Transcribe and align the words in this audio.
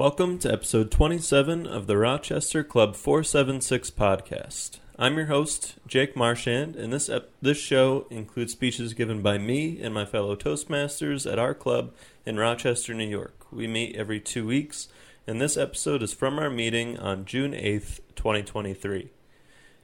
Welcome 0.00 0.38
to 0.38 0.50
episode 0.50 0.90
27 0.90 1.66
of 1.66 1.86
the 1.86 1.98
Rochester 1.98 2.64
Club 2.64 2.96
476 2.96 3.90
podcast. 3.90 4.78
I'm 4.98 5.18
your 5.18 5.26
host, 5.26 5.74
Jake 5.86 6.16
Marchand, 6.16 6.74
and 6.74 6.90
this 6.90 7.10
ep- 7.10 7.28
this 7.42 7.58
show 7.58 8.06
includes 8.08 8.52
speeches 8.52 8.94
given 8.94 9.20
by 9.20 9.36
me 9.36 9.78
and 9.82 9.92
my 9.92 10.06
fellow 10.06 10.36
Toastmasters 10.36 11.30
at 11.30 11.38
our 11.38 11.52
club 11.52 11.92
in 12.24 12.38
Rochester, 12.38 12.94
New 12.94 13.06
York. 13.06 13.44
We 13.52 13.66
meet 13.66 13.94
every 13.94 14.20
two 14.20 14.46
weeks, 14.46 14.88
and 15.26 15.38
this 15.38 15.58
episode 15.58 16.02
is 16.02 16.14
from 16.14 16.38
our 16.38 16.48
meeting 16.48 16.98
on 16.98 17.26
June 17.26 17.52
8th, 17.52 18.00
2023. 18.16 19.10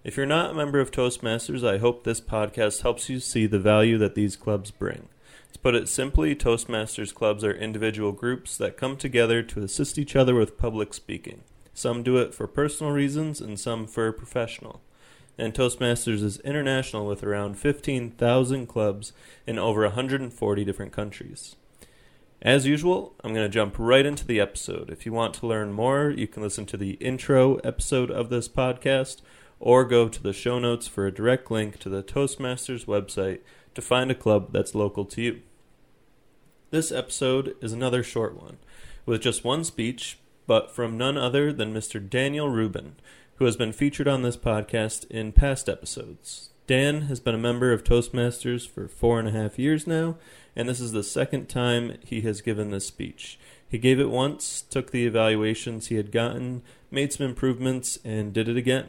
If 0.02 0.16
you're 0.16 0.24
not 0.24 0.52
a 0.52 0.54
member 0.54 0.80
of 0.80 0.90
Toastmasters, 0.90 1.62
I 1.62 1.76
hope 1.76 2.04
this 2.04 2.22
podcast 2.22 2.80
helps 2.80 3.10
you 3.10 3.20
see 3.20 3.44
the 3.44 3.58
value 3.58 3.98
that 3.98 4.14
these 4.14 4.34
clubs 4.34 4.70
bring. 4.70 5.10
To 5.52 5.58
put 5.58 5.74
it 5.74 5.88
simply, 5.88 6.34
Toastmasters 6.34 7.14
clubs 7.14 7.42
are 7.42 7.52
individual 7.52 8.12
groups 8.12 8.56
that 8.56 8.76
come 8.76 8.96
together 8.96 9.42
to 9.42 9.62
assist 9.62 9.98
each 9.98 10.14
other 10.14 10.34
with 10.34 10.58
public 10.58 10.94
speaking. 10.94 11.42
Some 11.74 12.02
do 12.02 12.16
it 12.16 12.34
for 12.34 12.46
personal 12.46 12.92
reasons 12.92 13.40
and 13.40 13.58
some 13.58 13.86
for 13.86 14.10
professional. 14.12 14.80
And 15.38 15.52
Toastmasters 15.52 16.22
is 16.22 16.40
international 16.40 17.06
with 17.06 17.22
around 17.22 17.58
15,000 17.58 18.66
clubs 18.66 19.12
in 19.46 19.58
over 19.58 19.82
140 19.82 20.64
different 20.64 20.92
countries. 20.92 21.56
As 22.42 22.66
usual, 22.66 23.14
I'm 23.24 23.34
going 23.34 23.46
to 23.46 23.52
jump 23.52 23.74
right 23.78 24.06
into 24.06 24.26
the 24.26 24.40
episode. 24.40 24.90
If 24.90 25.04
you 25.04 25.12
want 25.12 25.34
to 25.34 25.46
learn 25.46 25.72
more, 25.72 26.10
you 26.10 26.26
can 26.26 26.42
listen 26.42 26.66
to 26.66 26.76
the 26.76 26.92
intro 26.92 27.56
episode 27.56 28.10
of 28.10 28.30
this 28.30 28.48
podcast 28.48 29.20
or 29.58 29.84
go 29.84 30.08
to 30.08 30.22
the 30.22 30.32
show 30.32 30.58
notes 30.58 30.86
for 30.86 31.06
a 31.06 31.12
direct 31.12 31.50
link 31.50 31.78
to 31.78 31.88
the 31.88 32.02
Toastmasters 32.02 32.84
website 32.84 33.40
to 33.76 33.82
find 33.82 34.10
a 34.10 34.14
club 34.14 34.52
that's 34.52 34.74
local 34.74 35.04
to 35.04 35.22
you. 35.22 35.42
This 36.70 36.90
episode 36.90 37.54
is 37.62 37.72
another 37.72 38.02
short 38.02 38.34
one, 38.34 38.56
with 39.04 39.22
just 39.22 39.44
one 39.44 39.62
speech, 39.62 40.18
but 40.46 40.74
from 40.74 40.98
none 40.98 41.16
other 41.16 41.52
than 41.52 41.72
Mr. 41.72 42.00
Daniel 42.10 42.48
Rubin, 42.48 42.96
who 43.36 43.44
has 43.44 43.56
been 43.56 43.72
featured 43.72 44.08
on 44.08 44.22
this 44.22 44.36
podcast 44.36 45.08
in 45.10 45.30
past 45.30 45.68
episodes. 45.68 46.50
Dan 46.66 47.02
has 47.02 47.20
been 47.20 47.34
a 47.34 47.38
member 47.38 47.72
of 47.72 47.84
Toastmasters 47.84 48.68
for 48.68 48.88
four 48.88 49.20
and 49.20 49.28
a 49.28 49.32
half 49.32 49.58
years 49.58 49.86
now, 49.86 50.16
and 50.56 50.68
this 50.68 50.80
is 50.80 50.92
the 50.92 51.04
second 51.04 51.48
time 51.48 51.98
he 52.04 52.22
has 52.22 52.40
given 52.40 52.70
this 52.70 52.86
speech. 52.86 53.38
He 53.68 53.78
gave 53.78 54.00
it 54.00 54.10
once, 54.10 54.62
took 54.62 54.90
the 54.90 55.06
evaluations 55.06 55.86
he 55.86 55.96
had 55.96 56.10
gotten, 56.10 56.62
made 56.90 57.12
some 57.12 57.26
improvements, 57.26 57.98
and 58.04 58.32
did 58.32 58.48
it 58.48 58.56
again. 58.56 58.88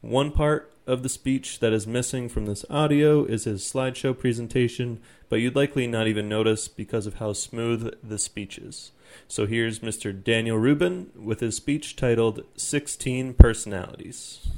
One 0.00 0.30
part 0.30 0.71
of 0.86 1.02
the 1.02 1.08
speech 1.08 1.60
that 1.60 1.72
is 1.72 1.86
missing 1.86 2.28
from 2.28 2.46
this 2.46 2.64
audio 2.68 3.24
is 3.24 3.44
his 3.44 3.62
slideshow 3.62 4.18
presentation, 4.18 5.00
but 5.28 5.36
you'd 5.36 5.56
likely 5.56 5.86
not 5.86 6.06
even 6.06 6.28
notice 6.28 6.68
because 6.68 7.06
of 7.06 7.14
how 7.14 7.32
smooth 7.32 7.94
the 8.02 8.18
speech 8.18 8.58
is. 8.58 8.92
So 9.28 9.46
here's 9.46 9.80
Mr. 9.80 10.12
Daniel 10.12 10.58
Rubin 10.58 11.10
with 11.14 11.40
his 11.40 11.56
speech 11.56 11.96
titled 11.96 12.44
16 12.56 13.34
Personalities. 13.34 14.48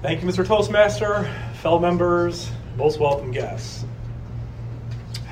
Thank 0.00 0.22
you, 0.22 0.28
Mr. 0.28 0.46
Toastmaster, 0.46 1.28
fellow 1.54 1.80
members, 1.80 2.50
most 2.76 3.00
welcome 3.00 3.32
guests. 3.32 3.84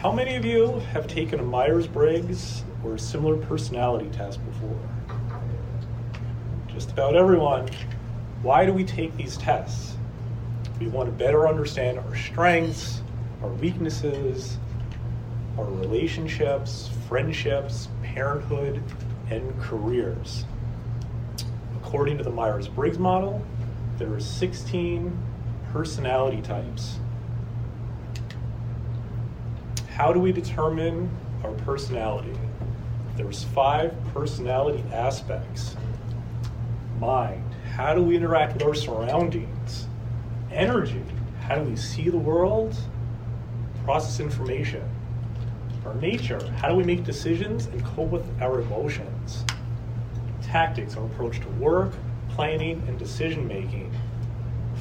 How 0.07 0.13
many 0.13 0.37
of 0.37 0.45
you 0.45 0.79
have 0.93 1.09
taken 1.09 1.41
a 1.41 1.43
Myers 1.43 1.89
Briggs 1.89 2.63
or 2.85 2.95
a 2.95 2.99
similar 2.99 3.37
personality 3.37 4.09
test 4.11 4.39
before? 4.47 4.79
Just 6.69 6.93
about 6.93 7.17
everyone. 7.17 7.69
Why 8.41 8.65
do 8.65 8.73
we 8.73 8.85
take 8.85 9.17
these 9.17 9.37
tests? 9.37 9.97
We 10.79 10.87
want 10.87 11.09
to 11.09 11.13
better 11.13 11.49
understand 11.49 11.99
our 11.99 12.15
strengths, 12.15 13.03
our 13.43 13.49
weaknesses, 13.49 14.59
our 15.59 15.65
relationships, 15.65 16.89
friendships, 17.09 17.89
parenthood, 18.05 18.81
and 19.29 19.61
careers. 19.61 20.45
According 21.83 22.17
to 22.19 22.23
the 22.23 22.31
Myers 22.31 22.69
Briggs 22.69 23.01
model, 23.01 23.45
there 23.99 24.15
are 24.15 24.21
16 24.21 25.21
personality 25.73 26.43
types. 26.43 27.01
How 29.97 30.13
do 30.13 30.21
we 30.21 30.31
determine 30.31 31.09
our 31.43 31.53
personality? 31.53 32.39
There's 33.17 33.45
five 33.45 33.95
personality 34.13 34.85
aspects. 34.93 35.75
Mind, 37.01 37.43
how 37.73 37.95
do 37.95 38.03
we 38.03 38.15
interact 38.15 38.53
with 38.53 38.63
our 38.65 38.75
surroundings? 38.75 39.87
Energy, 40.53 41.03
how 41.41 41.55
do 41.55 41.63
we 41.63 41.77
see 41.77 42.11
the 42.11 42.19
world, 42.19 42.77
process 43.85 44.21
information? 44.21 44.87
Our 45.87 45.95
nature, 45.95 46.47
how 46.59 46.69
do 46.69 46.75
we 46.75 46.85
make 46.85 47.03
decisions 47.03 47.65
and 47.65 47.83
cope 47.83 48.11
with 48.11 48.43
our 48.43 48.61
emotions? 48.61 49.47
Tactics, 50.43 50.99
our 50.99 51.07
approach 51.07 51.41
to 51.41 51.49
work, 51.53 51.95
planning, 52.29 52.85
and 52.87 52.99
decision 52.99 53.49
making. 53.49 53.91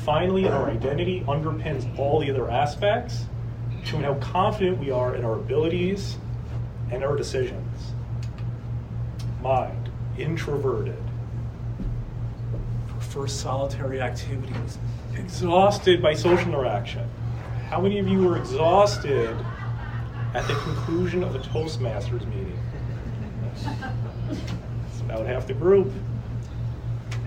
Finally, 0.03 0.49
our 0.49 0.69
identity 0.69 1.21
underpins 1.21 1.97
all 1.97 2.19
the 2.19 2.29
other 2.29 2.51
aspects, 2.51 3.27
showing 3.85 4.03
how 4.03 4.15
confident 4.15 4.79
we 4.79 4.89
are 4.89 5.15
in 5.15 5.23
our 5.23 5.35
abilities 5.35 6.17
and 6.91 7.03
our 7.03 7.15
decisions. 7.15 7.93
Mind, 9.41 9.89
introverted. 10.17 10.97
Prefers 12.87 13.31
solitary 13.31 14.01
activities. 14.01 14.79
Exhausted 15.15 16.01
by 16.01 16.13
social 16.13 16.49
interaction. 16.49 17.07
How 17.69 17.79
many 17.79 17.99
of 17.99 18.07
you 18.07 18.23
were 18.23 18.37
exhausted 18.37 19.37
at 20.33 20.47
the 20.47 20.55
conclusion 20.55 21.23
of 21.23 21.35
a 21.35 21.39
Toastmasters 21.39 22.25
meeting? 22.27 22.59
It's 23.55 24.99
about 25.01 25.25
half 25.27 25.47
the 25.47 25.53
group. 25.53 25.91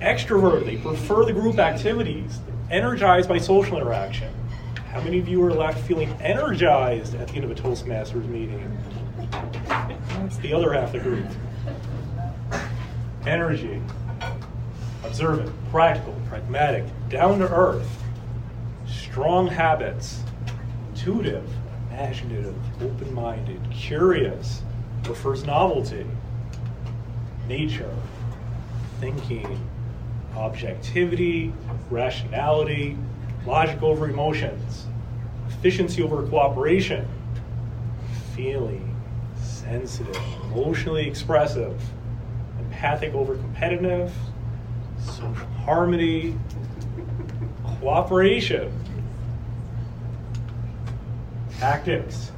Extrovert, 0.00 0.64
they 0.64 0.76
prefer 0.76 1.24
the 1.24 1.32
group 1.32 1.58
activities, 1.58 2.40
energized 2.70 3.28
by 3.28 3.38
social 3.38 3.78
interaction. 3.78 4.32
How 4.92 5.02
many 5.02 5.18
of 5.18 5.28
you 5.28 5.44
are 5.44 5.52
left 5.52 5.86
feeling 5.86 6.10
energized 6.20 7.14
at 7.14 7.28
the 7.28 7.34
end 7.34 7.44
of 7.44 7.50
a 7.50 7.54
Toastmasters 7.54 8.26
meeting? 8.26 8.76
That's 9.68 10.38
the 10.38 10.54
other 10.54 10.72
half 10.72 10.86
of 10.86 10.92
the 10.92 10.98
group. 11.00 11.26
Energy, 13.26 13.82
observant, 15.04 15.52
practical, 15.70 16.14
pragmatic, 16.28 16.84
down 17.10 17.38
to 17.40 17.48
earth, 17.52 18.02
strong 18.86 19.46
habits, 19.46 20.22
intuitive, 20.90 21.46
imaginative, 21.90 22.56
open 22.82 23.12
minded, 23.12 23.60
curious, 23.70 24.62
prefers 25.04 25.44
novelty, 25.44 26.06
nature, 27.46 27.94
thinking, 29.00 29.68
objectivity, 30.34 31.52
rationality, 31.90 32.96
logic 33.46 33.82
over 33.82 34.08
emotions, 34.08 34.86
efficiency 35.48 36.02
over 36.02 36.26
cooperation, 36.28 37.06
feeling, 38.34 38.94
sensitive, 39.42 40.16
emotionally 40.44 41.06
expressive, 41.06 41.80
empathic 42.60 43.14
over 43.14 43.36
competitive, 43.36 44.12
social 45.00 45.46
harmony, 45.64 46.38
cooperation, 47.80 48.72
tactics, 51.58 52.32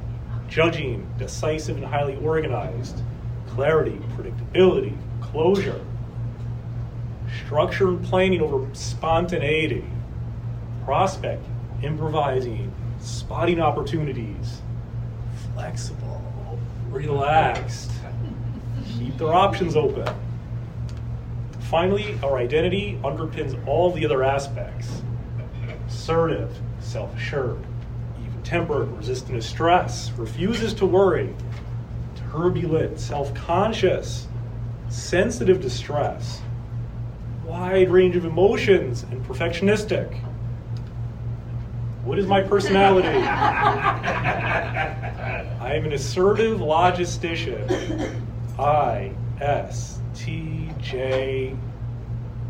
judging, 0.47 1.07
decisive 1.17 1.77
and 1.77 1.85
highly 1.85 2.17
organized, 2.17 3.01
clarity, 3.49 3.99
predictability, 4.15 4.95
closure, 5.21 5.79
structure 7.45 7.89
and 7.89 8.03
planning 8.03 8.41
over 8.41 8.67
spontaneity, 8.73 9.85
prospect, 10.85 11.43
improvising, 11.83 12.71
spotting 12.99 13.59
opportunities, 13.59 14.61
flexible, 15.53 16.21
relaxed, 16.89 17.91
keep 18.97 19.17
their 19.17 19.33
options 19.33 19.75
open. 19.75 20.07
Finally, 21.61 22.19
our 22.23 22.37
identity 22.37 22.99
underpins 23.03 23.57
all 23.65 23.91
the 23.91 24.05
other 24.05 24.23
aspects. 24.23 25.01
Assertive, 25.87 26.51
self 26.79 27.15
assured, 27.15 27.63
even 28.21 28.43
tempered, 28.43 28.89
resistant 28.97 29.41
to 29.41 29.47
stress, 29.47 30.11
refuses 30.17 30.73
to 30.73 30.85
worry, 30.85 31.33
turbulent, 32.31 32.99
self 32.99 33.33
conscious, 33.33 34.27
sensitive 34.89 35.61
to 35.61 35.69
stress, 35.69 36.41
wide 37.45 37.89
range 37.89 38.15
of 38.15 38.25
emotions, 38.25 39.03
and 39.03 39.23
perfectionistic. 39.25 40.21
What 42.03 42.17
is 42.17 42.25
my 42.25 42.41
personality? 42.41 43.07
I 45.61 45.73
am 45.75 45.85
an 45.85 45.93
assertive 45.93 46.59
logistician. 46.59 48.21
I 48.57 49.13
S 49.39 49.99
T 50.15 50.71
J 50.81 51.55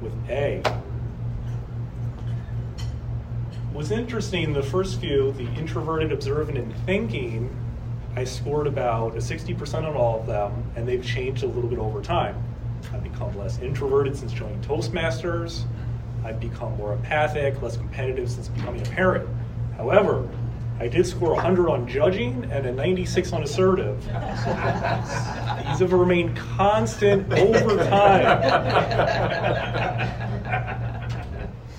with 0.02 0.14
A. 0.30 0.64
was 3.74 3.92
interesting. 3.92 4.54
The 4.54 4.64
first 4.64 5.00
few, 5.00 5.32
the 5.34 5.48
introverted, 5.54 6.12
observant, 6.12 6.58
and 6.58 6.76
thinking, 6.86 7.50
I 8.16 8.26
scored 8.26 8.68
about 8.68 9.14
a 9.16 9.20
60% 9.20 9.88
on 9.88 9.96
all 9.96 10.20
of 10.20 10.28
them, 10.28 10.64
and 10.76 10.88
they've 10.88 11.04
changed 11.04 11.44
a 11.44 11.48
little 11.48 11.70
bit 11.70 11.80
over 11.80 12.02
time. 12.02 12.36
I've 12.94 13.04
become 13.04 13.38
less 13.38 13.60
introverted 13.60 14.18
since 14.18 14.34
joining 14.34 14.62
Toastmasters. 14.62 15.64
I've 16.24 16.40
become 16.40 16.76
more 16.78 16.94
empathic, 16.94 17.62
less 17.62 17.78
competitive 17.78 18.30
since 18.30 18.50
becoming 18.50 18.82
a 18.82 18.90
parent. 18.90 19.30
However, 19.82 20.30
I 20.80 20.88
did 20.88 21.08
score 21.08 21.34
100 21.34 21.68
on 21.68 21.88
judging 21.88 22.48
and 22.52 22.68
a 22.68 22.72
96 22.72 23.34
on 23.34 23.42
assertive. 23.42 24.00
These 24.06 24.14
have 25.80 25.92
remained 25.92 26.38
constant 26.38 27.34
over 27.34 27.78
time. 27.78 28.38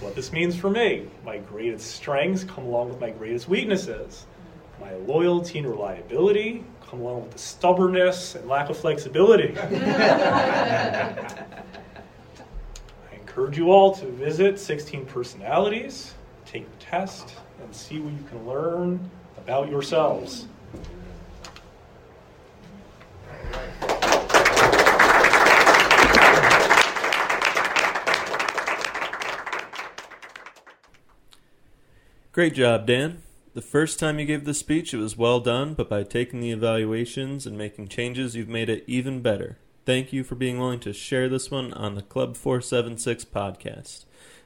what 0.01 0.17
this 0.17 0.33
means 0.33 0.57
for 0.57 0.69
me 0.69 1.07
my 1.25 1.39
greatest 1.39 1.93
strengths 1.93 2.43
come 2.43 2.65
along 2.65 2.89
with 2.89 3.01
my 3.01 3.11
greatest 3.11 3.49
weaknesses. 3.49 4.27
My 4.81 4.95
loyalty 4.95 5.61
and 5.61 5.69
reliability 5.69 6.65
come 6.85 7.03
along 7.03 7.23
with 7.23 7.31
the 7.31 7.39
stubbornness 7.39 8.35
and 8.35 8.49
lack 8.49 8.69
of 8.69 8.77
flexibility. 8.77 9.57
I 9.61 11.55
encourage 13.13 13.57
you 13.57 13.71
all 13.71 13.95
to 13.95 14.07
visit 14.07 14.59
16 14.59 15.07
Personalities, 15.07 16.15
take 16.53 16.71
the 16.79 16.85
test, 16.85 17.35
and 17.63 17.75
see 17.75 17.99
what 17.99 18.13
you 18.13 18.29
can 18.29 18.47
learn 18.47 19.11
about 19.39 19.71
yourselves. 19.71 20.47
Great 32.33 32.55
job, 32.55 32.87
Dan. 32.87 33.23
The 33.55 33.63
first 33.63 33.99
time 33.99 34.19
you 34.19 34.27
gave 34.27 34.45
the 34.45 34.55
speech, 34.55 34.93
it 34.93 34.99
was 34.99 35.17
well 35.17 35.41
done, 35.41 35.75
but 35.75 35.89
by 35.89 36.03
taking 36.03 36.41
the 36.41 36.51
evaluations 36.51 37.47
and 37.47 37.57
making 37.57 37.89
changes, 37.89 38.35
you've 38.35 38.49
made 38.49 38.69
it 38.69 38.85
even 38.87 39.21
better. 39.21 39.59
Thank 39.85 40.13
you 40.13 40.23
for 40.25 40.35
being 40.35 40.59
willing 40.59 40.81
to 40.81 40.93
share 40.93 41.29
this 41.29 41.51
one 41.51 41.73
on 41.75 41.95
the 41.95 42.03
Club 42.03 42.37
476 42.37 43.25
podcast. 43.27 44.05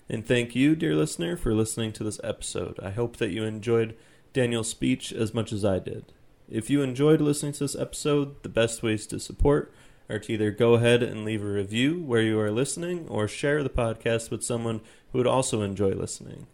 And 0.08 0.24
thank 0.24 0.54
you, 0.54 0.76
dear 0.76 0.94
listener, 0.94 1.36
for 1.36 1.52
listening 1.52 1.92
to 1.94 2.04
this 2.04 2.20
episode. 2.22 2.78
I 2.80 2.90
hope 2.90 3.16
that 3.16 3.32
you 3.32 3.44
enjoyed 3.44 3.96
Daniel's 4.32 4.70
speech 4.70 5.12
as 5.12 5.34
much 5.34 5.52
as 5.52 5.64
I 5.64 5.80
did. 5.80 6.12
If 6.48 6.70
you 6.70 6.82
enjoyed 6.82 7.20
listening 7.20 7.52
to 7.54 7.64
this 7.64 7.74
episode, 7.74 8.42
the 8.44 8.48
best 8.48 8.82
ways 8.82 9.06
to 9.08 9.18
support 9.18 9.72
are 10.08 10.20
to 10.20 10.32
either 10.32 10.52
go 10.52 10.74
ahead 10.74 11.02
and 11.02 11.24
leave 11.24 11.42
a 11.42 11.46
review 11.46 12.00
where 12.00 12.22
you 12.22 12.38
are 12.38 12.52
listening 12.52 13.08
or 13.08 13.26
share 13.26 13.64
the 13.64 13.68
podcast 13.68 14.30
with 14.30 14.44
someone 14.44 14.80
who 15.10 15.18
would 15.18 15.26
also 15.26 15.62
enjoy 15.62 15.90
listening. 15.90 16.46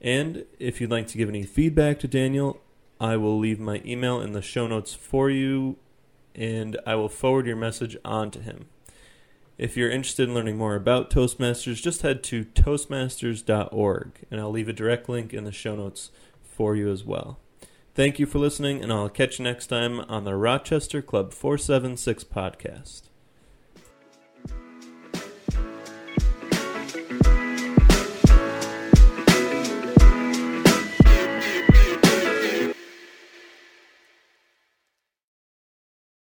And 0.00 0.44
if 0.60 0.80
you'd 0.80 0.92
like 0.92 1.08
to 1.08 1.18
give 1.18 1.28
any 1.28 1.42
feedback 1.42 1.98
to 2.00 2.08
Daniel, 2.08 2.60
I 3.00 3.16
will 3.16 3.36
leave 3.36 3.58
my 3.58 3.82
email 3.84 4.20
in 4.20 4.32
the 4.32 4.42
show 4.42 4.68
notes 4.68 4.94
for 4.94 5.30
you 5.30 5.76
and 6.36 6.78
I 6.86 6.94
will 6.94 7.08
forward 7.08 7.46
your 7.46 7.56
message 7.56 7.96
on 8.04 8.30
to 8.30 8.40
him. 8.40 8.66
If 9.58 9.76
you're 9.76 9.90
interested 9.90 10.28
in 10.28 10.34
learning 10.34 10.56
more 10.56 10.76
about 10.76 11.10
Toastmasters, 11.10 11.82
just 11.82 12.02
head 12.02 12.22
to 12.24 12.44
toastmasters.org 12.44 14.12
and 14.30 14.40
I'll 14.40 14.52
leave 14.52 14.68
a 14.68 14.72
direct 14.72 15.08
link 15.08 15.34
in 15.34 15.42
the 15.42 15.50
show 15.50 15.74
notes 15.74 16.10
for 16.44 16.76
you 16.76 16.90
as 16.90 17.04
well. 17.04 17.40
Thank 17.94 18.20
you 18.20 18.26
for 18.26 18.38
listening, 18.38 18.80
and 18.80 18.92
I'll 18.92 19.08
catch 19.08 19.40
you 19.40 19.42
next 19.42 19.66
time 19.66 19.98
on 20.02 20.22
the 20.22 20.36
Rochester 20.36 21.02
Club 21.02 21.32
476 21.32 22.22
podcast. 22.22 23.08